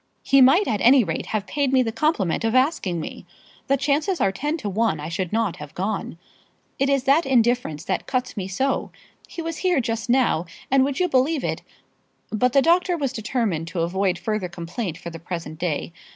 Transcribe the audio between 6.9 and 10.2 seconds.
that indifference that cuts me so. He was here just